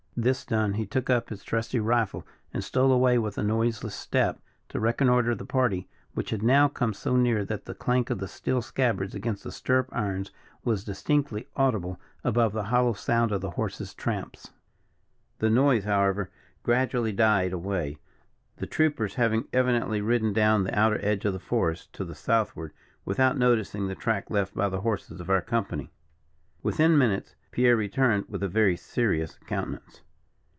[0.17, 4.39] This done, he took up his trusty rifle, and stole away with a noiseless step
[4.69, 8.27] to reconnoiter the party, which had now come so near that the clank of the
[8.27, 10.29] steel scabbards against the stirrup irons
[10.63, 14.51] was distinctly audible above the hollow sound of the horses' tramps.
[15.39, 16.29] The noise, however,
[16.61, 17.97] gradually died away,
[18.57, 22.73] the troopers having evidently ridden down the outer edge of the forest to the Southward,
[23.05, 25.89] without noticing the track left by the horses of our company.
[26.61, 30.01] Within ten minutes, Pierre returned with a very serious countenance.